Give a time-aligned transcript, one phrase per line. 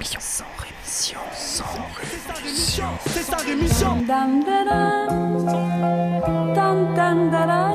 [0.00, 0.20] rémission.
[0.20, 1.18] Sans rémission.
[1.34, 1.64] Sans
[2.42, 2.84] rémission.
[3.06, 4.02] C'est sa rémission.
[4.06, 5.44] Dam, da, dam.
[6.54, 7.74] Dam, dam, da, dam.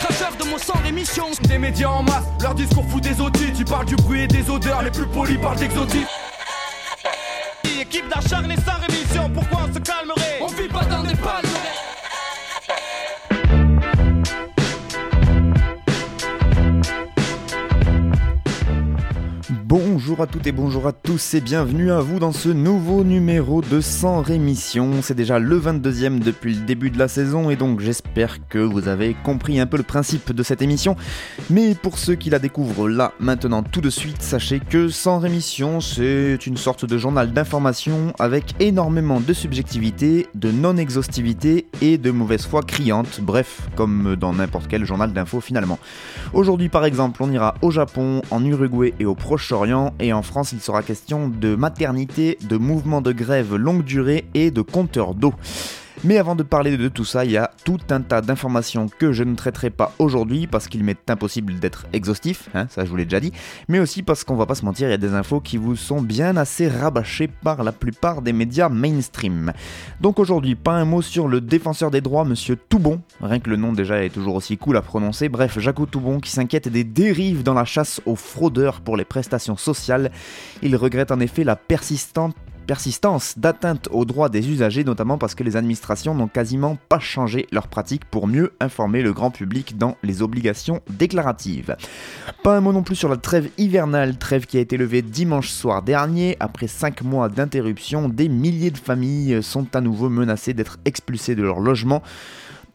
[0.00, 1.26] Cracheur de mon sang rémission.
[1.42, 3.52] Des médias en masse, leur discours fout des audits.
[3.52, 6.06] Tu parles du bruit et des odeurs, les plus polis parlent d'exotisme.
[7.80, 8.37] Équipe d'acharnés
[20.08, 23.62] Bonjour à toutes et bonjour à tous et bienvenue à vous dans ce nouveau numéro
[23.62, 25.00] de Sans Rémission.
[25.00, 28.88] C'est déjà le 22e depuis le début de la saison et donc j'espère que vous
[28.88, 30.96] avez compris un peu le principe de cette émission.
[31.48, 35.80] Mais pour ceux qui la découvrent là, maintenant, tout de suite, sachez que Sans Rémission,
[35.80, 42.44] c'est une sorte de journal d'information avec énormément de subjectivité, de non-exhaustivité et de mauvaise
[42.44, 43.22] foi criante.
[43.22, 45.78] Bref, comme dans n'importe quel journal d'info finalement.
[46.34, 50.52] Aujourd'hui par exemple, on ira au Japon, en Uruguay et au Proche-Orient et en France
[50.52, 55.34] il sera question de maternité, de mouvements de grève longue durée et de compteurs d'eau.
[56.04, 59.12] Mais avant de parler de tout ça, il y a tout un tas d'informations que
[59.12, 62.96] je ne traiterai pas aujourd'hui parce qu'il m'est impossible d'être exhaustif, hein, ça je vous
[62.96, 63.32] l'ai déjà dit,
[63.66, 65.74] mais aussi parce qu'on va pas se mentir, il y a des infos qui vous
[65.74, 69.52] sont bien assez rabâchées par la plupart des médias mainstream.
[70.00, 73.56] Donc aujourd'hui, pas un mot sur le défenseur des droits, monsieur Toubon, rien que le
[73.56, 77.42] nom déjà est toujours aussi cool à prononcer, bref, Jaco Toubon qui s'inquiète des dérives
[77.42, 80.12] dans la chasse aux fraudeurs pour les prestations sociales.
[80.62, 82.36] Il regrette en effet la persistante
[82.68, 87.48] persistance d'atteinte aux droits des usagers, notamment parce que les administrations n'ont quasiment pas changé
[87.50, 91.76] leurs pratiques pour mieux informer le grand public dans les obligations déclaratives.
[92.44, 95.48] Pas un mot non plus sur la trêve hivernale, trêve qui a été levée dimanche
[95.48, 96.36] soir dernier.
[96.40, 101.42] Après 5 mois d'interruption, des milliers de familles sont à nouveau menacées d'être expulsées de
[101.42, 102.02] leur logement.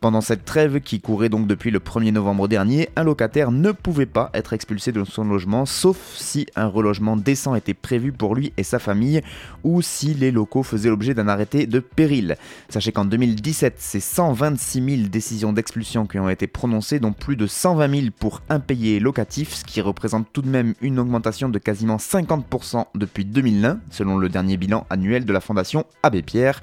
[0.03, 4.05] Pendant cette trêve qui courait donc depuis le 1er novembre dernier, un locataire ne pouvait
[4.05, 8.51] pas être expulsé de son logement sauf si un relogement décent était prévu pour lui
[8.57, 9.21] et sa famille
[9.63, 12.35] ou si les locaux faisaient l'objet d'un arrêté de péril.
[12.67, 17.47] Sachez qu'en 2017, c'est 126 000 décisions d'expulsion qui ont été prononcées, dont plus de
[17.47, 21.95] 120 000 pour impayés locatifs, ce qui représente tout de même une augmentation de quasiment
[21.95, 26.61] 50% depuis 2001, selon le dernier bilan annuel de la Fondation Abbé Pierre.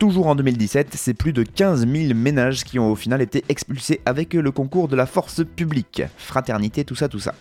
[0.00, 4.00] Toujours en 2017, c'est plus de 15 000 ménages qui ont au final été expulsés
[4.06, 6.02] avec le concours de la force publique.
[6.16, 7.34] Fraternité, tout ça, tout ça.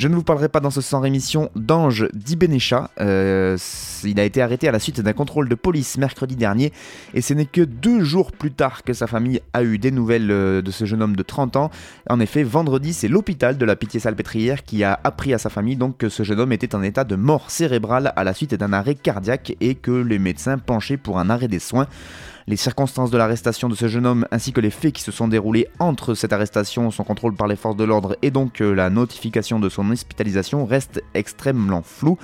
[0.00, 2.88] Je ne vous parlerai pas dans ce sans rémission d'Ange Dibenecha.
[3.02, 3.58] Euh,
[4.02, 6.72] il a été arrêté à la suite d'un contrôle de police mercredi dernier
[7.12, 10.30] et ce n'est que deux jours plus tard que sa famille a eu des nouvelles
[10.30, 11.70] euh, de ce jeune homme de 30 ans.
[12.08, 15.98] En effet, vendredi, c'est l'hôpital de la Pitié-Salpêtrière qui a appris à sa famille donc
[15.98, 18.94] que ce jeune homme était en état de mort cérébrale à la suite d'un arrêt
[18.94, 21.88] cardiaque et que les médecins penchaient pour un arrêt des soins.
[22.50, 25.28] Les circonstances de l'arrestation de ce jeune homme ainsi que les faits qui se sont
[25.28, 28.90] déroulés entre cette arrestation, son contrôle par les forces de l'ordre et donc euh, la
[28.90, 32.18] notification de son hospitalisation restent extrêmement floues.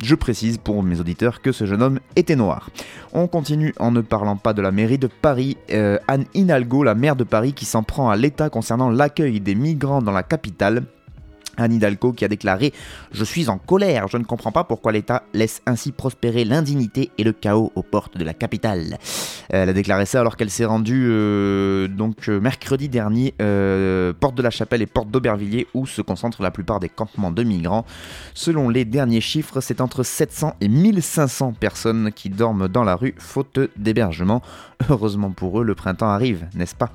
[0.00, 2.70] Je précise pour mes auditeurs que ce jeune homme était noir.
[3.12, 5.56] On continue en ne parlant pas de la mairie de Paris.
[5.72, 9.56] Euh, Anne Hidalgo, la maire de Paris, qui s'en prend à l'État concernant l'accueil des
[9.56, 10.84] migrants dans la capitale.
[11.56, 12.72] Anne Hidalgo qui a déclaré
[13.12, 17.24] Je suis en colère, je ne comprends pas pourquoi l'État laisse ainsi prospérer l'indignité et
[17.24, 18.98] le chaos aux portes de la capitale.
[19.48, 24.34] Elle a déclaré ça alors qu'elle s'est rendue euh, donc euh, mercredi dernier euh, porte
[24.34, 27.84] de la Chapelle et porte d'Aubervilliers où se concentrent la plupart des campements de migrants.
[28.34, 33.14] Selon les derniers chiffres, c'est entre 700 et 1500 personnes qui dorment dans la rue
[33.18, 34.42] faute d'hébergement.
[34.88, 36.90] Heureusement pour eux, le printemps arrive, n'est-ce pas?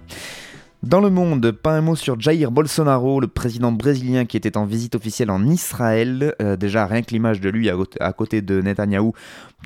[0.88, 4.66] Dans le monde, pas un mot sur Jair Bolsonaro, le président brésilien qui était en
[4.66, 6.34] visite officielle en Israël.
[6.42, 9.12] Euh, déjà, rien que l'image de lui à, côté de Netanyahou,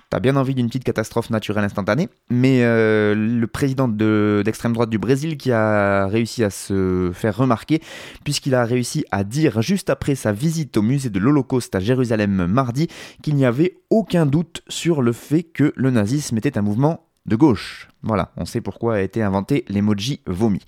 [0.10, 2.10] t'as bien envie d'une petite catastrophe naturelle instantanée.
[2.32, 7.38] Mais euh, le président de- d'extrême droite du Brésil qui a réussi à se faire
[7.38, 7.82] remarquer,
[8.24, 12.48] puisqu'il a réussi à dire juste après sa visite au musée de l'Holocauste à Jérusalem
[12.48, 12.88] mardi
[13.22, 17.36] qu'il n'y avait aucun doute sur le fait que le nazisme était un mouvement de
[17.36, 17.88] gauche.
[18.04, 20.62] Voilà, on sait pourquoi a été inventé l'emoji vomi.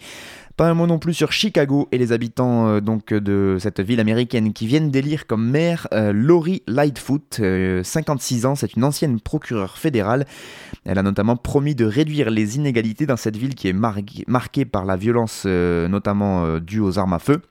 [0.55, 3.99] Pas un mot non plus sur Chicago et les habitants euh, donc de cette ville
[3.99, 9.19] américaine qui viennent d'élire comme maire euh, Lori Lightfoot, euh, 56 ans, c'est une ancienne
[9.19, 10.25] procureure fédérale.
[10.85, 14.85] Elle a notamment promis de réduire les inégalités dans cette ville qui est marquée, par
[14.85, 17.41] la violence euh, notamment euh, due aux armes à feu.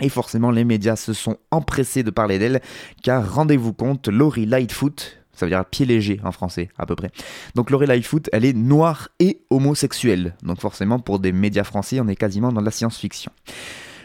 [0.00, 2.60] Et forcément, les médias se sont empressés de parler d'elle,
[3.02, 7.10] car rendez-vous compte, Lori Lightfoot, ça veut dire pied léger en français à peu près.
[7.54, 10.34] Donc Lori Lightfoot, elle est noire et homosexuelle.
[10.42, 13.32] Donc forcément, pour des médias français, on est quasiment dans la science-fiction.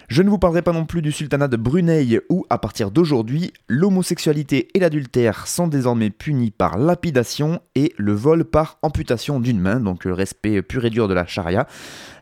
[0.09, 3.53] Je ne vous parlerai pas non plus du sultanat de Brunei où, à partir d'aujourd'hui,
[3.67, 9.79] l'homosexualité et l'adultère sont désormais punis par lapidation et le vol par amputation d'une main,
[9.79, 11.67] donc respect pur et dur de la charia.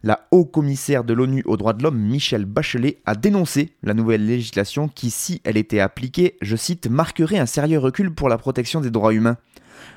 [0.03, 4.89] La haut-commissaire de l'ONU aux droits de l'homme, Michel Bachelet, a dénoncé la nouvelle législation
[4.89, 8.91] qui, si elle était appliquée, je cite, marquerait un sérieux recul pour la protection des
[8.91, 9.37] droits humains.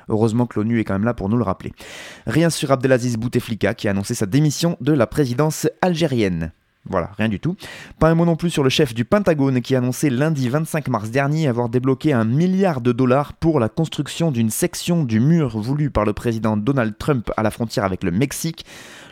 [0.07, 1.73] Heureusement que l'ONU est quand même là pour nous le rappeler.
[2.25, 6.53] Rien sur Abdelaziz Bouteflika qui a annoncé sa démission de la présidence algérienne.
[6.89, 7.55] Voilà, rien du tout.
[7.99, 10.87] Pas un mot non plus sur le chef du Pentagone qui a annoncé lundi 25
[10.87, 15.59] mars dernier avoir débloqué un milliard de dollars pour la construction d'une section du mur
[15.59, 18.65] voulu par le président Donald Trump à la frontière avec le Mexique.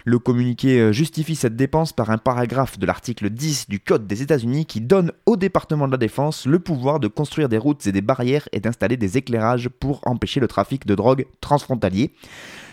[0.04, 4.24] Le communiqué euh, justifie cette dépense par un paragraphe de l'article 10 du Code des
[4.24, 7.92] États-Unis qui donne au département de la Défense le pouvoir de construire des routes et
[7.92, 12.13] des barrières et d'installer des éclairages pour empêcher le trafic de drogue transfrontalier.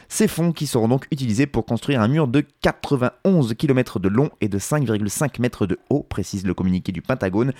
[0.08, 4.30] Ces fonds qui seront donc utilisés pour construire un mur de 91 km de long
[4.40, 7.52] et de 5,5 mètres de haut, précise le communiqué du Pentagone.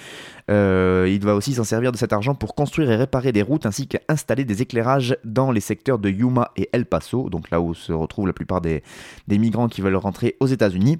[0.50, 3.66] Euh, il va aussi s'en servir de cet argent pour construire et réparer des routes
[3.66, 7.74] ainsi qu'installer des éclairages dans les secteurs de Yuma et El Paso, donc là où
[7.74, 8.82] se retrouvent la plupart des,
[9.28, 10.98] des migrants qui veulent rentrer aux États-Unis.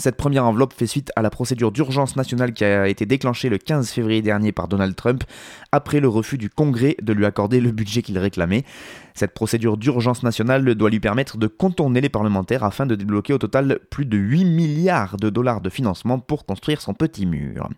[0.00, 3.58] Cette première enveloppe fait suite à la procédure d'urgence nationale qui a été déclenchée le
[3.58, 5.24] 15 février dernier par Donald Trump
[5.72, 8.64] après le refus du Congrès de lui accorder le budget qu'il réclamait.
[9.12, 13.38] Cette procédure d'urgence nationale doit lui permettre de contourner les parlementaires afin de débloquer au
[13.38, 17.68] total plus de 8 milliards de dollars de financement pour construire son petit mur.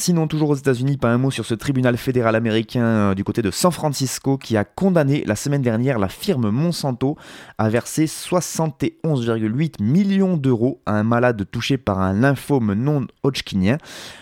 [0.00, 3.42] Sinon, toujours aux États-Unis, pas un mot sur ce tribunal fédéral américain euh, du côté
[3.42, 7.16] de San Francisco qui a condamné la semaine dernière la firme Monsanto
[7.58, 13.78] à verser 71,8 millions d'euros à un malade touché par un lymphome non hodgkinien.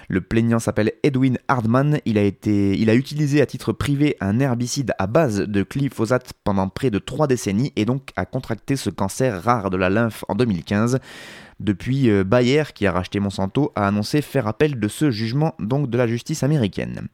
[0.08, 1.98] Le plaignant s'appelle Edwin Hardman.
[2.06, 6.70] Il a, il a utilisé à titre privé un herbicide à base de glyphosate pendant
[6.70, 10.36] près de trois décennies et donc a contracté ce cancer rare de la lymphe en
[10.36, 11.00] 2015.
[11.58, 15.88] Depuis, euh, Bayer, qui a racheté Monsanto, a annoncé faire appel de ce jugement donc
[15.88, 17.08] de la justice américaine.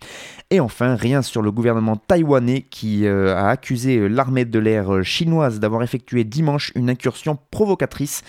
[0.51, 5.05] Et enfin, rien sur le gouvernement taïwanais qui euh, a accusé euh, l'armée de l'air
[5.05, 8.23] chinoise d'avoir effectué dimanche une incursion provocatrice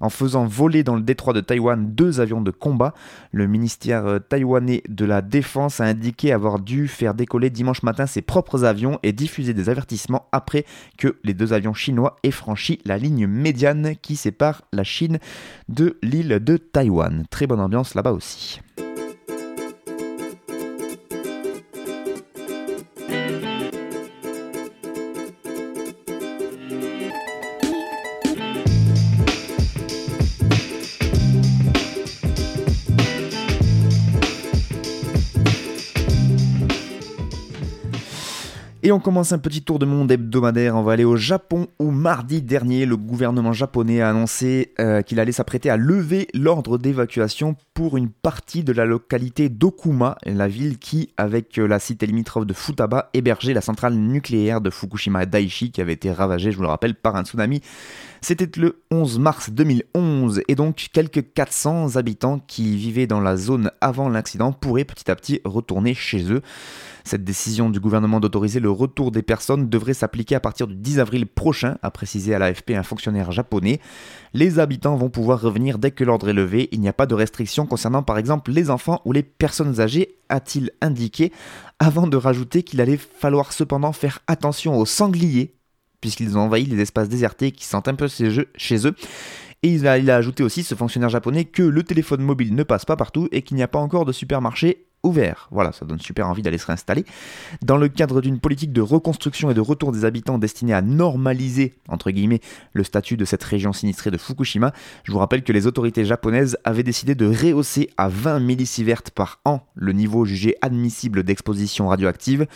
[0.00, 2.94] en faisant voler dans le détroit de Taïwan deux avions de combat.
[3.32, 8.22] Le ministère taïwanais de la Défense a indiqué avoir dû faire décoller dimanche matin ses
[8.22, 10.64] propres avions et diffuser des avertissements après
[10.96, 15.18] que les deux avions chinois aient franchi la ligne médiane qui sépare la Chine
[15.68, 17.24] de l'île de Taïwan.
[17.30, 18.60] Très bonne ambiance là-bas aussi.
[38.88, 40.74] Et on commence un petit tour de monde hebdomadaire.
[40.74, 45.20] On va aller au Japon où mardi dernier, le gouvernement japonais a annoncé euh, qu'il
[45.20, 50.78] allait s'apprêter à lever l'ordre d'évacuation pour une partie de la localité d'Okuma, la ville
[50.78, 55.70] qui, avec euh, la cité limitrophe de Futaba, hébergeait la centrale nucléaire de Fukushima Daiichi
[55.70, 57.60] qui avait été ravagée, je vous le rappelle, par un tsunami.
[58.20, 63.70] C'était le 11 mars 2011 et donc quelques 400 habitants qui vivaient dans la zone
[63.80, 66.42] avant l'accident pourraient petit à petit retourner chez eux.
[67.04, 70.98] Cette décision du gouvernement d'autoriser le retour des personnes devrait s'appliquer à partir du 10
[70.98, 73.80] avril prochain, a précisé à l'AFP un fonctionnaire japonais.
[74.34, 76.68] Les habitants vont pouvoir revenir dès que l'ordre est levé.
[76.72, 80.16] Il n'y a pas de restrictions concernant par exemple les enfants ou les personnes âgées,
[80.28, 81.32] a-t-il indiqué,
[81.78, 85.54] avant de rajouter qu'il allait falloir cependant faire attention aux sangliers,
[86.00, 88.94] puisqu'ils ont envahi les espaces désertés qui sentent un peu chez eux.
[89.62, 92.62] Et il a, il a ajouté aussi, ce fonctionnaire japonais, que le téléphone mobile ne
[92.62, 94.86] passe pas partout et qu'il n'y a pas encore de supermarché
[95.50, 97.04] Voilà, ça donne super envie d'aller se réinstaller.
[97.62, 101.74] Dans le cadre d'une politique de reconstruction et de retour des habitants destinée à normaliser,
[101.88, 102.40] entre guillemets,
[102.72, 104.72] le statut de cette région sinistrée de Fukushima,
[105.04, 109.40] je vous rappelle que les autorités japonaises avaient décidé de rehausser à 20 millisieverts par
[109.44, 112.46] an le niveau jugé admissible d'exposition radioactive.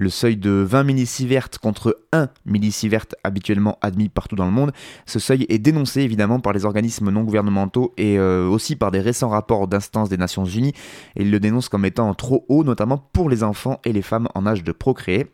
[0.00, 4.70] Le seuil de 20 millisieverts contre 1 millisievert habituellement admis partout dans le monde,
[5.06, 9.00] ce seuil est dénoncé évidemment par les organismes non gouvernementaux et euh, aussi par des
[9.00, 10.72] récents rapports d'instances des Nations Unies,
[11.16, 14.28] et ils le dénoncent comme étant trop haut, notamment pour les enfants et les femmes
[14.36, 15.26] en âge de procréer.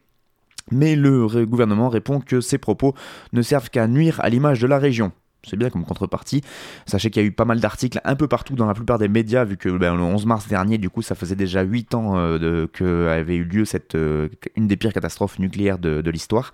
[0.70, 2.94] Mais le gouvernement répond que ces propos
[3.34, 5.12] ne servent qu'à nuire à l'image de la région
[5.48, 6.42] c'est bien comme contrepartie.
[6.86, 9.08] Sachez qu'il y a eu pas mal d'articles un peu partout dans la plupart des
[9.08, 12.12] médias, vu que ben, le 11 mars dernier, du coup, ça faisait déjà 8 ans
[12.16, 16.52] euh, que avait eu lieu cette, euh, une des pires catastrophes nucléaires de, l'histoire.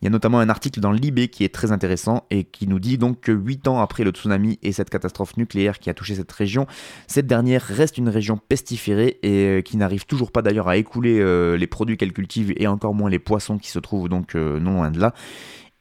[0.00, 2.78] Il y a notamment un article dans l'IB qui est très intéressant et qui nous
[2.78, 6.14] dit donc que 8 ans après le tsunami et cette catastrophe nucléaire qui a touché
[6.14, 6.66] cette région,
[7.08, 11.20] cette dernière reste une région pestiférée et euh, qui n'arrive toujours pas d'ailleurs à écouler
[11.56, 14.90] les produits qu'elle cultive et encore moins les poissons qui se trouvent donc non loin
[14.90, 15.14] de là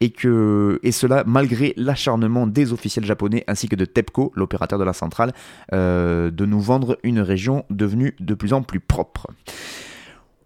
[0.01, 5.33] et, cela malgré l'acharnement des officiels japonais ainsi que de TEPCO, l'opérateur de la centrale,
[5.73, 9.27] euh, de nous vendre une région devenue de plus en plus propre.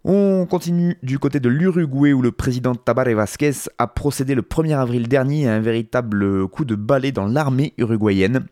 [0.06, 4.76] On continue du côté de l'Uruguay où le président Tabaré Vázquez a procédé le 1er
[4.76, 8.46] avril dernier à un véritable coup de balai dans l'armée uruguayenne.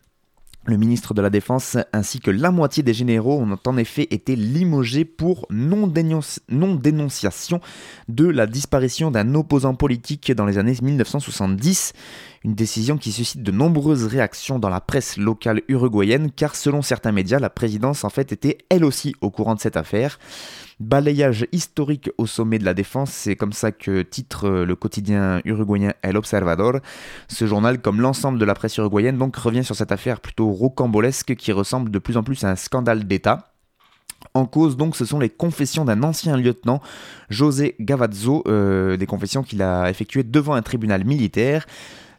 [0.64, 4.36] Le ministre de la Défense ainsi que la moitié des généraux ont en effet été
[4.36, 7.60] limogés pour non-dénonciation
[8.08, 11.94] de la disparition d'un opposant politique dans les années 1970.
[12.44, 17.10] Une décision qui suscite de nombreuses réactions dans la presse locale uruguayenne car selon certains
[17.10, 20.20] médias, la présidence en fait était elle aussi au courant de cette affaire.
[20.82, 25.92] Balayage historique au sommet de la défense, c'est comme ça que titre le quotidien uruguayen
[26.02, 26.80] El Observador.
[27.28, 31.36] Ce journal, comme l'ensemble de la presse uruguayenne, donc revient sur cette affaire plutôt rocambolesque
[31.36, 33.52] qui ressemble de plus en plus à un scandale d'État.
[34.34, 36.80] En cause, donc, ce sont les confessions d'un ancien lieutenant,
[37.30, 41.66] José Gavazzo, euh, des confessions qu'il a effectuées devant un tribunal militaire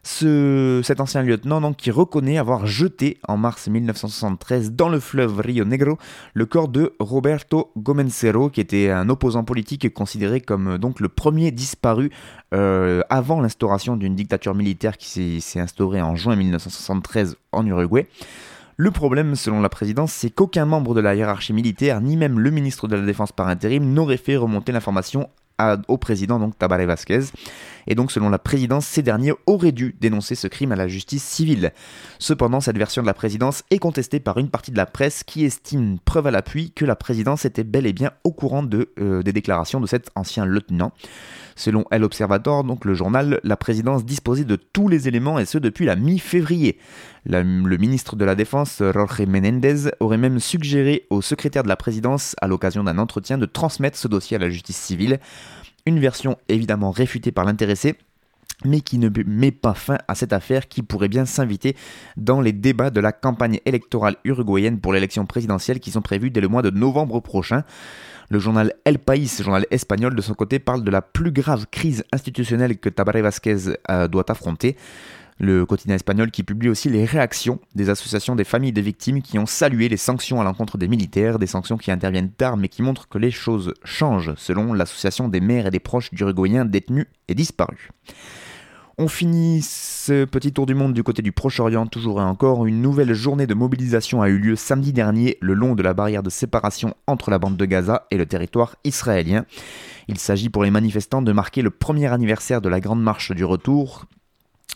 [0.06, 5.98] cet ancien lieutenant qui reconnaît avoir jeté en mars 1973 dans le fleuve Rio Negro
[6.34, 11.50] le corps de Roberto Gomencero, qui était un opposant politique considéré comme donc le premier
[11.50, 12.10] disparu
[12.52, 18.06] euh, avant l'instauration d'une dictature militaire qui s'est instaurée en juin 1973 en Uruguay.
[18.76, 22.50] Le problème, selon la présidence, c'est qu'aucun membre de la hiérarchie militaire, ni même le
[22.50, 25.28] ministre de la Défense par intérim, n'aurait fait remonter l'information
[25.88, 27.20] au président, donc Tabaré Vasquez.
[27.86, 31.22] Et donc, selon la présidence, ces derniers auraient dû dénoncer ce crime à la justice
[31.22, 31.72] civile.
[32.18, 35.44] Cependant, cette version de la présidence est contestée par une partie de la presse qui
[35.44, 39.22] estime, preuve à l'appui, que la présidence était bel et bien au courant de, euh,
[39.22, 40.92] des déclarations de cet ancien lieutenant.
[41.56, 45.58] Selon El Observator, donc le journal, la présidence disposait de tous les éléments et ce
[45.58, 46.78] depuis la mi-février.
[47.26, 52.34] Le ministre de la Défense, Jorge Menendez, aurait même suggéré au secrétaire de la présidence,
[52.40, 55.20] à l'occasion d'un entretien, de transmettre ce dossier à la justice civile.
[55.86, 57.96] Une version évidemment réfutée par l'intéressé,
[58.64, 61.76] mais qui ne met pas fin à cette affaire qui pourrait bien s'inviter
[62.16, 66.40] dans les débats de la campagne électorale uruguayenne pour l'élection présidentielle qui sont prévus dès
[66.40, 67.64] le mois de novembre prochain.
[68.30, 72.02] Le journal El País, journal espagnol, de son côté, parle de la plus grave crise
[72.12, 74.78] institutionnelle que Tabaré Vázquez euh, doit affronter.
[75.38, 79.38] Le quotidien espagnol qui publie aussi les réactions des associations des familles des victimes qui
[79.38, 82.82] ont salué les sanctions à l'encontre des militaires, des sanctions qui interviennent tard mais qui
[82.82, 87.34] montrent que les choses changent, selon l'association des mères et des proches d'Uruguayens détenus et
[87.34, 87.90] disparus.
[88.96, 92.64] On finit ce petit tour du monde du côté du Proche-Orient, toujours et encore.
[92.64, 96.22] Une nouvelle journée de mobilisation a eu lieu samedi dernier le long de la barrière
[96.22, 99.46] de séparation entre la bande de Gaza et le territoire israélien.
[100.06, 103.44] Il s'agit pour les manifestants de marquer le premier anniversaire de la Grande Marche du
[103.44, 104.06] Retour,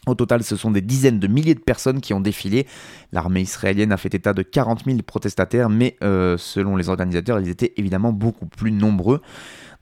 [0.07, 2.67] au total, ce sont des dizaines de milliers de personnes qui ont défilé.
[3.12, 7.49] L'armée israélienne a fait état de 40 000 protestataires, mais euh, selon les organisateurs, ils
[7.49, 9.21] étaient évidemment beaucoup plus nombreux.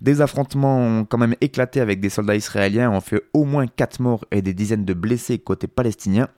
[0.01, 4.01] Des affrontements ont quand même éclaté avec des soldats israéliens, ont fait au moins 4
[4.01, 6.29] morts et des dizaines de blessés côté palestinien.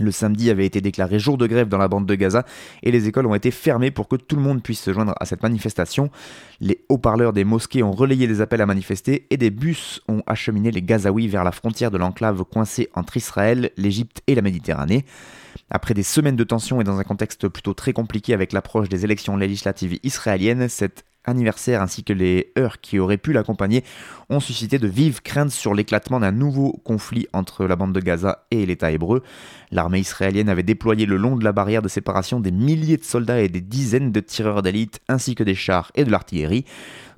[0.00, 2.44] Le samedi avait été déclaré jour de grève dans la bande de Gaza
[2.82, 5.24] et les écoles ont été fermées pour que tout le monde puisse se joindre à
[5.24, 6.10] cette manifestation.
[6.60, 10.72] Les haut-parleurs des mosquées ont relayé les appels à manifester et des bus ont acheminé
[10.72, 15.04] les Gazaouis vers la frontière de l'enclave coincée entre Israël, l'Égypte et la Méditerranée.
[15.70, 19.04] Après des semaines de tension et dans un contexte plutôt très compliqué avec l'approche des
[19.04, 23.84] élections législatives israéliennes, cette anniversaire ainsi que les heures qui auraient pu l'accompagner
[24.30, 28.46] ont suscité de vives craintes sur l'éclatement d'un nouveau conflit entre la bande de Gaza
[28.50, 29.22] et l'État hébreu.
[29.70, 33.40] L'armée israélienne avait déployé le long de la barrière de séparation des milliers de soldats
[33.40, 36.64] et des dizaines de tireurs d'élite ainsi que des chars et de l'artillerie.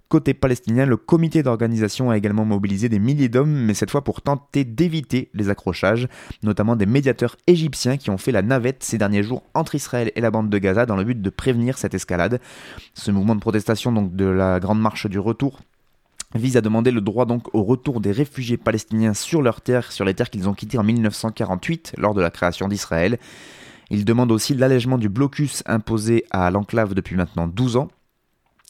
[0.09, 4.23] Côté palestinien, le comité d'organisation a également mobilisé des milliers d'hommes, mais cette fois pour
[4.23, 6.07] tenter d'éviter les accrochages,
[6.45, 10.21] notamment des médiateurs égyptiens qui ont fait la navette ces derniers jours entre Israël et
[10.21, 12.41] la bande de Gaza dans le but de prévenir cette escalade.
[12.95, 15.61] Ce mouvement de protestation donc de la grande marche du retour
[16.37, 20.05] vise à demander le droit donc au retour des réfugiés palestiniens sur leurs terres, sur
[20.05, 23.19] les terres qu'ils ont quittées en 1948 lors de la création d'Israël.
[23.91, 27.89] Il demande aussi l'allègement du blocus imposé à l'enclave depuis maintenant 12 ans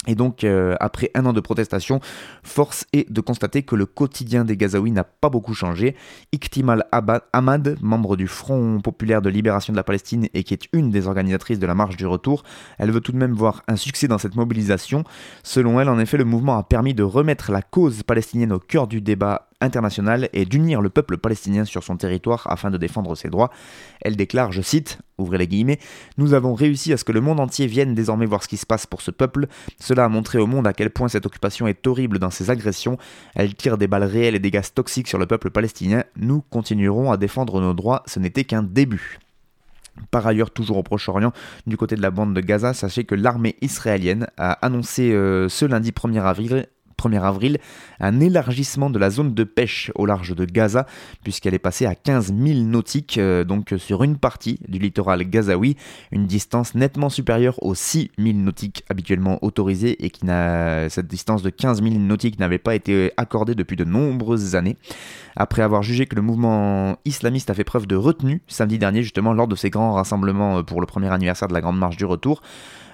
[0.06, 2.00] et donc, euh, après un an de protestation,
[2.42, 5.96] force est de constater que le quotidien des Gazaouis n'a pas beaucoup changé.
[6.32, 10.90] Iktimal Ahmad, membre du Front populaire de libération de la Palestine et qui est une
[10.90, 12.44] des organisatrices de la marche du retour,
[12.78, 15.02] elle veut tout de même voir un succès dans cette mobilisation.
[15.42, 18.86] Selon elle, en effet, le mouvement a permis de remettre la cause palestinienne au cœur
[18.86, 23.28] du débat internationale et d'unir le peuple palestinien sur son territoire afin de défendre ses
[23.28, 23.50] droits.
[24.02, 25.78] Elle déclare, je cite, ouvrez les guillemets,
[26.18, 28.66] Nous avons réussi à ce que le monde entier vienne désormais voir ce qui se
[28.66, 29.46] passe pour ce peuple.
[29.80, 32.98] Cela a montré au monde à quel point cette occupation est horrible dans ses agressions.
[33.34, 36.04] Elle tire des balles réelles et des gaz toxiques sur le peuple palestinien.
[36.16, 39.18] Nous continuerons à défendre nos droits, ce n'était qu'un début.
[40.10, 41.32] Par ailleurs, toujours au Proche-Orient,
[41.66, 45.64] du côté de la bande de Gaza, sachez que l'armée israélienne a annoncé euh, ce
[45.64, 46.66] lundi 1er avril
[46.98, 47.58] 1er avril
[48.00, 50.86] un élargissement de la zone de pêche au large de Gaza,
[51.22, 55.76] puisqu'elle est passée à 15 000 nautiques, euh, donc sur une partie du littoral gazaoui,
[56.12, 61.42] une distance nettement supérieure aux 6 000 nautiques habituellement autorisées et qui n'a, cette distance
[61.42, 64.76] de 15 000 nautiques n'avait pas été accordée depuis de nombreuses années.
[65.36, 69.32] Après avoir jugé que le mouvement islamiste a fait preuve de retenue samedi dernier, justement
[69.32, 72.42] lors de ses grands rassemblements pour le premier anniversaire de la Grande Marche du Retour,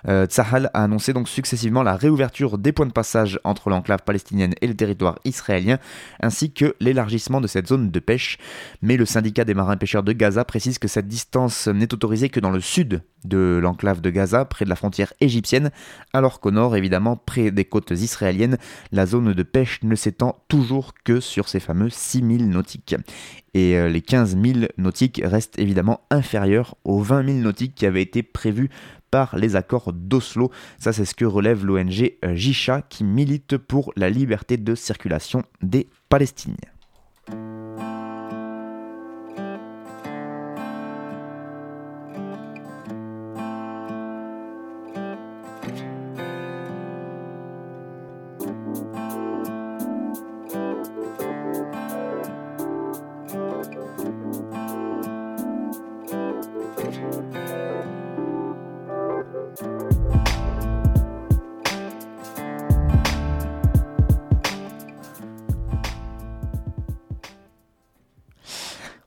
[0.09, 4.55] euh, Tsahal a annoncé donc successivement la réouverture des points de passage entre l'enclave palestinienne
[4.61, 5.79] et le territoire israélien,
[6.21, 8.39] ainsi que l'élargissement de cette zone de pêche.
[8.83, 12.41] Mais le syndicat des marins pêcheurs de Gaza précise que cette distance n'est autorisée que
[12.41, 15.71] dans le sud de l'enclave de Gaza, près de la frontière égyptienne,
[16.13, 18.59] alors qu'au nord, évidemment, près des côtes israéliennes,
[18.91, 22.97] la zone de pêche ne s'étend toujours que sur ces fameux 6000 nautiques.
[23.55, 28.03] Et euh, les 15 000 nautiques restent évidemment inférieurs aux 20 000 nautiques qui avaient
[28.03, 28.71] été prévus
[29.11, 30.51] par les accords d'Oslo.
[30.79, 35.43] Ça, c'est ce que relève l'ONG euh, Jisha qui milite pour la liberté de circulation
[35.61, 36.57] des Palestiniens.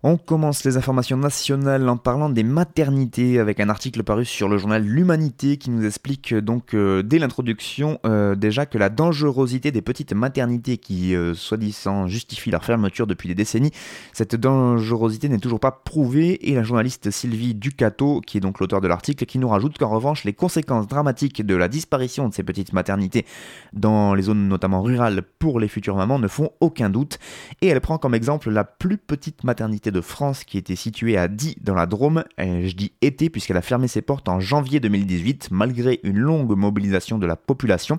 [0.08, 4.60] On commence les informations nationales en parlant des maternités avec un article paru sur le
[4.60, 9.72] journal L'Humanité qui nous explique euh, donc euh, dès l'introduction euh, déjà que la dangerosité
[9.72, 13.72] des petites maternités qui soi-disant justifient leur fermeture depuis des décennies,
[14.14, 18.82] cette dangerosité n'est toujours pas prouvée et la journaliste Sylvie Ducato, qui est donc l'auteur
[18.82, 22.44] de l'article, qui nous rajoute qu'en revanche les conséquences dramatiques de la disparition de ces
[22.44, 23.26] petites maternités
[23.74, 27.18] dans les zones notamment rurales pour les futures mamans ne font aucun doute.
[27.64, 31.58] Et elle prend comme exemple la plus petite maternité France qui était située à Die
[31.62, 32.24] dans la Drôme.
[32.38, 37.18] Je dis été puisqu'elle a fermé ses portes en janvier 2018 malgré une longue mobilisation
[37.18, 37.98] de la population.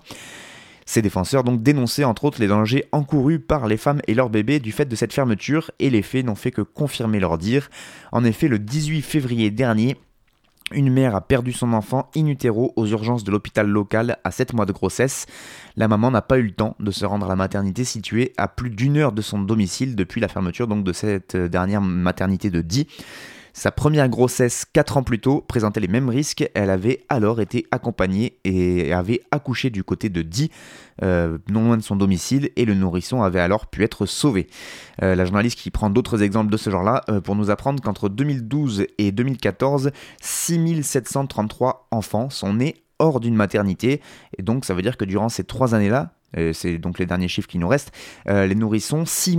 [0.89, 4.61] Ces défenseurs donc dénonçaient entre autres les dangers encourus par les femmes et leurs bébés
[4.61, 7.71] du fait de cette fermeture et les faits n'ont fait que confirmer leur dire.
[8.13, 9.97] En effet, le 18 février dernier,
[10.73, 14.53] une mère a perdu son enfant in utero aux urgences de l'hôpital local à 7
[14.53, 15.27] mois de grossesse.
[15.77, 18.49] La maman n'a pas eu le temps de se rendre à la maternité située à
[18.49, 22.63] plus d'une heure de son domicile depuis la fermeture donc de cette dernière maternité de
[22.63, 22.89] Die.
[23.57, 26.47] Sa première grossesse, 4 ans plus tôt, présentait les mêmes risques.
[26.53, 30.51] Elle avait alors été accompagnée et avait accouché du côté de Die,
[31.03, 34.47] euh, non loin de son domicile, et le nourrisson avait alors pu être sauvé.
[35.03, 38.11] Euh, la journaliste qui prend d'autres exemples de ce genre-là euh, pour nous apprendre qu'entre
[38.11, 39.91] 2012 et 2014,
[40.21, 44.03] 6733 enfants sont nés hors d'une maternité.
[44.37, 46.13] Et donc ça veut dire que durant ces trois années-là,
[46.53, 47.93] c'est donc les derniers chiffres qui nous restent,
[48.29, 49.37] euh, les nourrissons, 6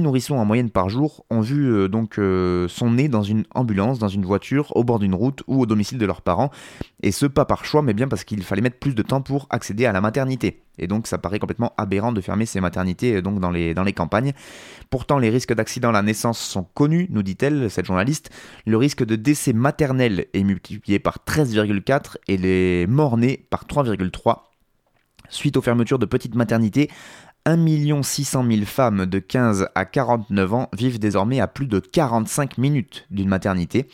[0.00, 3.98] nourrissons en moyenne par jour ont vu euh, donc euh, son nez dans une ambulance,
[3.98, 6.50] dans une voiture, au bord d'une route ou au domicile de leurs parents,
[7.02, 9.46] et ce pas par choix, mais bien parce qu'il fallait mettre plus de temps pour
[9.50, 10.62] accéder à la maternité.
[10.78, 14.32] Et donc ça paraît complètement aberrant de fermer ces maternités dans les, dans les campagnes.
[14.90, 18.30] Pourtant les risques d'accident à la naissance sont connus, nous dit-elle, cette journaliste.
[18.66, 24.53] Le risque de décès maternel est multiplié par 13,4 et les morts-nés par 3,3
[25.28, 26.90] Suite aux fermetures de petites maternités,
[27.46, 32.56] 1 600 000 femmes de 15 à 49 ans vivent désormais à plus de 45
[32.56, 33.86] minutes d'une maternité.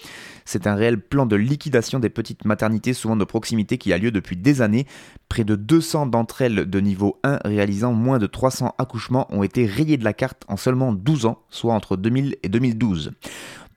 [0.44, 4.12] C'est un réel plan de liquidation des petites maternités, souvent de proximité, qui a lieu
[4.12, 4.86] depuis des années.
[5.28, 9.66] Près de 200 d'entre elles de niveau 1 réalisant moins de 300 accouchements ont été
[9.66, 13.12] rayées de la carte en seulement 12 ans, soit entre 2000 et 2012.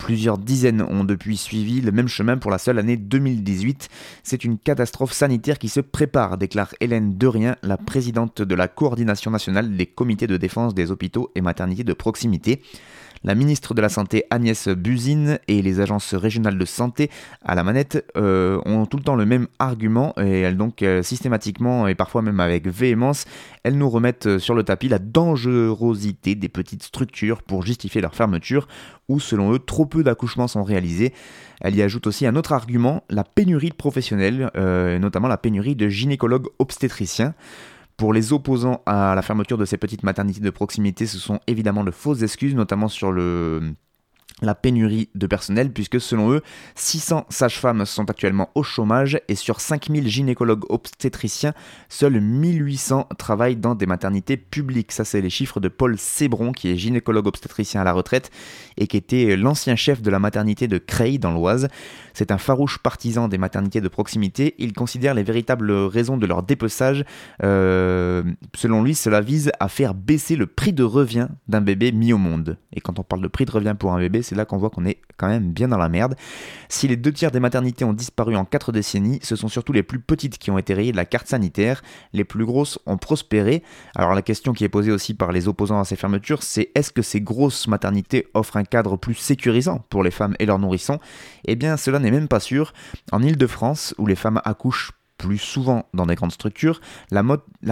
[0.04, 3.88] Plusieurs dizaines ont depuis suivi le même chemin pour la seule année 2018.
[4.22, 9.32] C'est une catastrophe sanitaire qui se prépare, déclare Hélène Derien, la présidente de la coordination
[9.32, 12.62] nationale des comités de défense des hôpitaux et maternités de proximité.
[13.26, 17.10] La ministre de la Santé Agnès Buzine et les agences régionales de santé
[17.42, 21.02] à la manette euh, ont tout le temps le même argument et elles donc euh,
[21.04, 23.24] systématiquement et parfois même avec véhémence,
[23.64, 28.14] elles nous remettent euh, sur le tapis la dangerosité des petites structures pour justifier leur
[28.14, 28.68] fermeture
[29.08, 31.14] où selon eux trop peu d'accouchements sont réalisés.
[31.62, 35.88] Elle y ajoute aussi un autre argument, la pénurie de professionnels, notamment la pénurie de
[35.88, 37.34] gynécologues obstétriciens.
[37.98, 41.84] Pour les opposants à la fermeture de ces petites maternités de proximité, ce sont évidemment
[41.84, 43.74] de fausses excuses, notamment sur le
[44.42, 46.42] la pénurie de personnel puisque selon eux,
[46.76, 51.54] 600 sages-femmes sont actuellement au chômage et sur 5000 gynécologues obstétriciens,
[51.90, 54.92] seuls 1800 travaillent dans des maternités publiques.
[54.92, 58.32] Ça c'est les chiffres de Paul Sébron qui est gynécologue obstétricien à la retraite
[58.78, 61.68] et qui était l'ancien chef de la maternité de Creil dans l'Oise.
[62.14, 64.56] C'est un farouche partisan des maternités de proximité.
[64.58, 67.06] Il considère les véritables raisons de leur dépeçage.
[67.44, 68.24] Euh,
[68.56, 72.18] selon lui, cela vise à faire baisser le prix de revient d'un bébé mis au
[72.18, 72.58] monde.
[72.74, 74.70] Et quand on parle de prix de revient pour un bébé, c'est là qu'on voit
[74.70, 76.16] qu'on est quand même bien dans la merde.
[76.70, 79.84] Si les deux tiers des maternités ont disparu en quatre décennies, ce sont surtout les
[79.84, 81.82] plus petites qui ont été rayées de la carte sanitaire.
[82.14, 83.64] Les plus grosses ont prospéré.
[83.96, 86.92] Alors la question qui est posée aussi par les opposants à ces fermetures, c'est est-ce
[86.92, 91.00] que ces grosses maternités offrent un cadre plus sécurisant pour les femmes et leurs nourrissons?
[91.46, 92.74] Eh bien, cela n'est même pas sûr.
[93.12, 94.92] En Ile-de-France, où les femmes accouchent
[95.24, 97.24] plus souvent dans des grandes structures, la,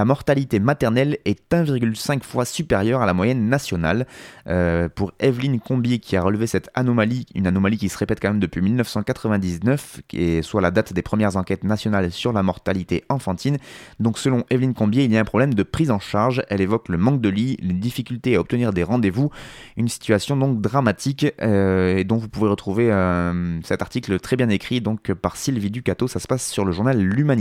[0.05, 4.07] mortalité maternelle est 1,5 fois supérieure à la moyenne nationale.
[4.47, 8.29] Euh, pour Evelyne Combier qui a relevé cette anomalie, une anomalie qui se répète quand
[8.29, 13.03] même depuis 1999, qui est soit la date des premières enquêtes nationales sur la mortalité
[13.09, 13.57] enfantine.
[13.99, 16.43] Donc selon Evelyne Combier, il y a un problème de prise en charge.
[16.47, 19.29] Elle évoque le manque de lits, les difficultés à obtenir des rendez-vous,
[19.75, 24.47] une situation donc dramatique euh, et dont vous pouvez retrouver euh, cet article très bien
[24.47, 26.07] écrit donc par Sylvie Ducato.
[26.07, 27.40] Ça se passe sur le journal L'Humanité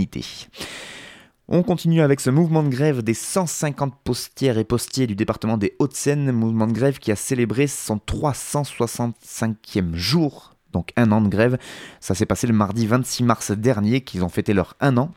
[1.53, 5.75] on continue avec ce mouvement de grève des 150 postières et postiers du département des
[5.81, 11.59] Hauts-de-Seine, mouvement de grève qui a célébré son 365e jour, donc un an de grève.
[11.99, 15.11] Ça s'est passé le mardi 26 mars dernier qu'ils ont fêté leur un an.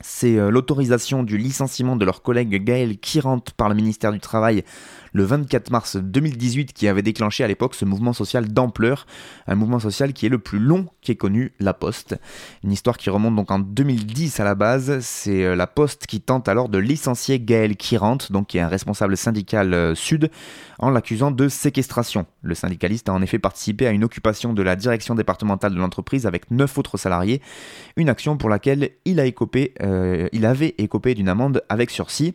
[0.00, 4.64] C'est euh, l'autorisation du licenciement de leur collègue Gaël Kirant par le ministère du Travail
[5.12, 9.06] le 24 mars 2018 qui avait déclenché à l'époque ce mouvement social d'ampleur,
[9.46, 12.16] un mouvement social qui est le plus long qui est connu, la Poste.
[12.64, 16.20] Une histoire qui remonte donc en 2010 à la base, c'est euh, la Poste qui
[16.20, 20.30] tente alors de licencier Gaël Kirant, donc qui est un responsable syndical euh, sud,
[20.78, 22.26] en l'accusant de séquestration.
[22.42, 26.26] Le syndicaliste a en effet participé à une occupation de la direction départementale de l'entreprise
[26.26, 27.40] avec neuf autres salariés,
[27.96, 32.34] une action pour laquelle il, a écopé, euh, il avait écopé d'une amende avec sursis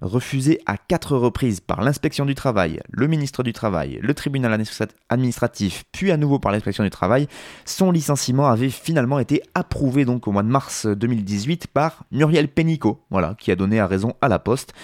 [0.00, 4.60] refusé à quatre reprises par l'inspection du travail, le ministre du Travail, le tribunal
[5.08, 7.28] administratif, puis à nouveau par l'inspection du travail,
[7.64, 13.00] son licenciement avait finalement été approuvé donc au mois de mars 2018 par Muriel Pénicaud,
[13.10, 14.74] voilà, qui a donné raison à la Poste,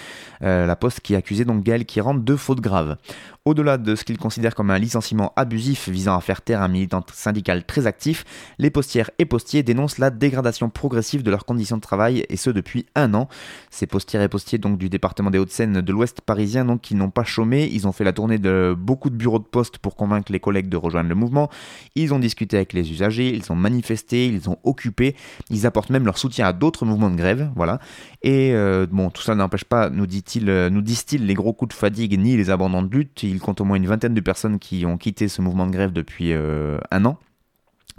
[0.41, 2.97] euh, la Poste qui accusait donc Gaël rentre de fautes graves.
[3.43, 7.03] Au-delà de ce qu'il considère comme un licenciement abusif visant à faire taire un militant
[7.11, 8.23] syndical très actif,
[8.59, 12.51] les postières et postiers dénoncent la dégradation progressive de leurs conditions de travail et ce
[12.51, 13.27] depuis un an.
[13.71, 17.09] Ces postières et postiers donc du département des Hauts-de-Seine de l'Ouest parisien donc qui n'ont
[17.09, 20.31] pas chômé, ils ont fait la tournée de beaucoup de bureaux de poste pour convaincre
[20.31, 21.49] les collègues de rejoindre le mouvement.
[21.95, 25.15] Ils ont discuté avec les usagers, ils ont manifesté, ils ont occupé,
[25.49, 27.79] ils apportent même leur soutien à d'autres mouvements de grève, voilà.
[28.21, 31.73] Et euh, bon, tout ça n'empêche pas, nous dit-il, euh, nous disent-ils, les gros coups
[31.73, 34.59] de fatigue ni les abandons de lutte il compte au moins une vingtaine de personnes
[34.59, 37.17] qui ont quitté ce mouvement de grève depuis euh, un an.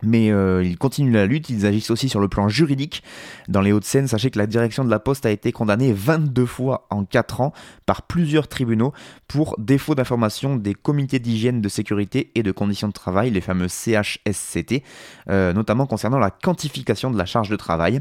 [0.03, 3.03] Mais euh, ils continuent la lutte, ils agissent aussi sur le plan juridique.
[3.49, 6.87] Dans les Hauts-de-Seine, sachez que la direction de la Poste a été condamnée 22 fois
[6.91, 7.53] en 4 ans
[7.87, 8.93] par plusieurs tribunaux
[9.29, 13.69] pour défaut d'information des comités d'hygiène, de sécurité et de conditions de travail, les fameux
[13.69, 14.83] CHSCT,
[15.29, 18.01] euh, notamment concernant la quantification de la charge de travail.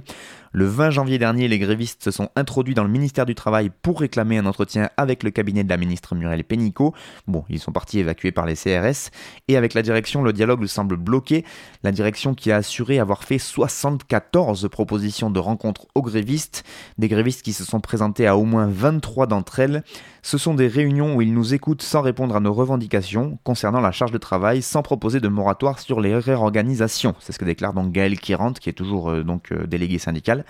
[0.53, 4.01] Le 20 janvier dernier, les grévistes se sont introduits dans le ministère du Travail pour
[4.01, 6.93] réclamer un entretien avec le cabinet de la ministre Muriel Pénicaud.
[7.25, 9.11] Bon, ils sont partis évacués par les CRS.
[9.47, 11.45] Et avec la direction, le dialogue semble bloqué.
[11.83, 16.65] La direction qui a assuré avoir fait 74 propositions de rencontres aux grévistes.
[16.97, 19.83] Des grévistes qui se sont présentés à au moins 23 d'entre elles.
[20.23, 23.91] Ce sont des réunions où ils nous écoutent sans répondre à nos revendications concernant la
[23.91, 27.15] charge de travail, sans proposer de moratoire sur les réorganisations.
[27.19, 30.45] C'est ce que déclare donc Gaël Kirant, qui est toujours euh, euh, délégué syndical.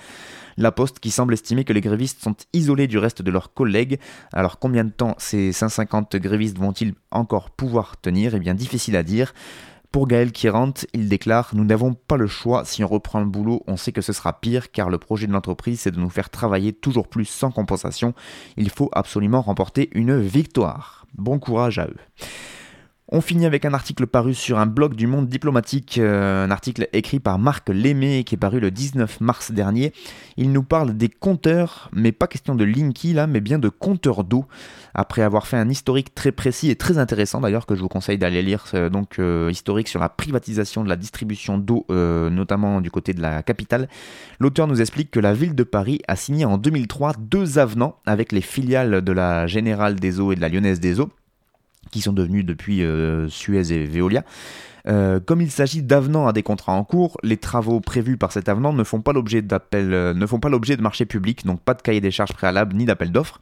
[0.58, 3.98] La Poste qui semble estimer que les grévistes sont isolés du reste de leurs collègues.
[4.34, 8.36] Alors combien de temps ces 150 grévistes vont-ils encore pouvoir tenir?
[8.36, 9.34] Eh bien difficile à dire.
[9.92, 13.62] Pour Gaël Kirant, il déclare Nous n'avons pas le choix, si on reprend le boulot,
[13.68, 16.30] on sait que ce sera pire, car le projet de l'entreprise, c'est de nous faire
[16.30, 18.14] travailler toujours plus sans compensation.
[18.56, 21.06] Il faut absolument remporter une victoire.
[21.16, 21.98] Bon courage à eux.
[23.14, 26.88] On finit avec un article paru sur un blog du monde diplomatique, euh, un article
[26.94, 29.92] écrit par Marc Lémé qui est paru le 19 mars dernier.
[30.38, 34.24] Il nous parle des compteurs, mais pas question de Linky là, mais bien de compteurs
[34.24, 34.46] d'eau.
[34.94, 38.18] Après avoir fait un historique très précis et très intéressant d'ailleurs que je vous conseille
[38.18, 42.92] d'aller lire, euh, donc euh, historique sur la privatisation de la distribution d'eau, notamment du
[42.92, 43.90] côté de la capitale,
[44.40, 48.32] l'auteur nous explique que la ville de Paris a signé en 2003 deux avenants avec
[48.32, 51.10] les filiales de la Générale des Eaux et de la Lyonnaise des Eaux
[51.90, 54.24] qui sont devenus depuis euh, Suez et Veolia.
[54.88, 58.50] Euh, comme il s'agit d'avenants à des contrats en cours, les travaux prévus par cet
[58.50, 61.62] avenant ne font pas l'objet d'appel, euh, ne font pas l'objet de marché public, donc
[61.62, 63.40] pas de cahier des charges préalable ni d'appel d'offres,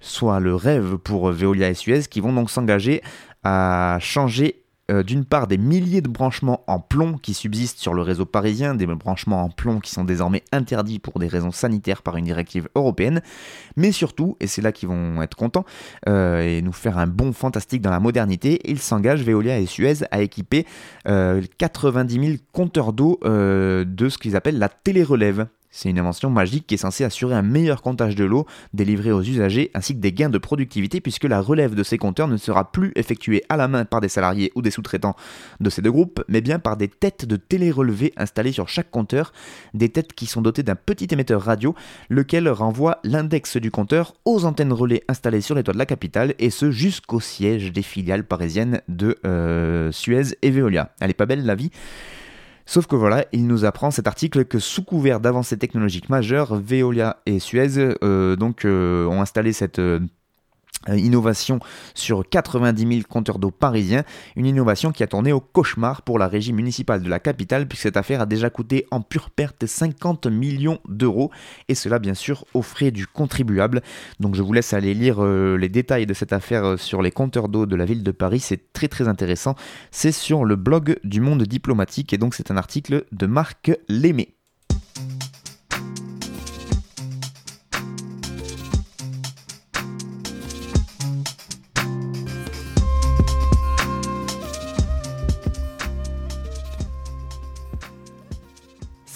[0.00, 3.02] soit le rêve pour Veolia et Suez qui vont donc s'engager
[3.42, 8.02] à changer euh, d'une part des milliers de branchements en plomb qui subsistent sur le
[8.02, 12.16] réseau parisien, des branchements en plomb qui sont désormais interdits pour des raisons sanitaires par
[12.16, 13.20] une directive européenne,
[13.76, 15.64] mais surtout, et c'est là qu'ils vont être contents
[16.08, 20.04] euh, et nous faire un bond fantastique dans la modernité, ils s'engagent, Veolia et Suez,
[20.10, 20.66] à équiper
[21.04, 25.46] 90 000 compteurs d'eau de ce qu'ils appellent la télérelève.
[25.70, 29.22] C'est une invention magique qui est censée assurer un meilleur comptage de l'eau délivré aux
[29.22, 32.72] usagers ainsi que des gains de productivité puisque la relève de ces compteurs ne sera
[32.72, 35.16] plus effectuée à la main par des salariés ou des sous-traitants
[35.60, 39.32] de ces deux groupes, mais bien par des têtes de télé-relevés installées sur chaque compteur,
[39.74, 41.74] des têtes qui sont dotées d'un petit émetteur radio,
[42.08, 46.34] lequel renvoie l'index du compteur aux antennes relais installées sur les toits de la capitale
[46.38, 50.94] et ce jusqu'au siège des filiales parisiennes de euh, Suez et Veolia.
[51.00, 51.70] Elle est pas belle la vie?
[52.68, 57.18] Sauf que voilà, il nous apprend cet article que sous couvert d'avancées technologiques majeures, Veolia
[57.24, 60.00] et Suez euh, donc, euh, ont installé cette euh,
[60.94, 61.58] innovation
[61.94, 64.04] sur 90 000 compteurs d'eau parisiens,
[64.36, 67.82] une innovation qui a tourné au cauchemar pour la régie municipale de la capitale puisque
[67.82, 71.30] cette affaire a déjà coûté en pure perte 50 millions d'euros
[71.68, 73.82] et cela bien sûr aux frais du contribuable.
[74.20, 77.10] Donc je vous laisse aller lire euh, les détails de cette affaire euh, sur les
[77.10, 79.54] compteurs d'eau de la ville de Paris, c'est très très intéressant.
[79.90, 84.35] C'est sur le blog du monde diplomatique et donc c'est un article de Marc Lémé.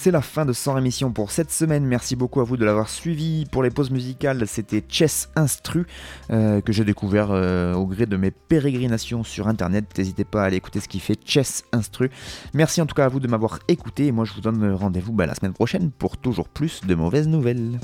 [0.03, 1.85] C'est la fin de 100 émissions pour cette semaine.
[1.85, 3.45] Merci beaucoup à vous de l'avoir suivi.
[3.45, 5.85] Pour les pauses musicales, c'était Chess Instru
[6.31, 9.85] euh, que j'ai découvert euh, au gré de mes pérégrinations sur internet.
[9.95, 12.09] N'hésitez pas à aller écouter ce qui fait Chess Instru.
[12.55, 15.13] Merci en tout cas à vous de m'avoir écouté et moi je vous donne rendez-vous
[15.13, 17.79] bah, la semaine prochaine pour toujours plus de mauvaises nouvelles.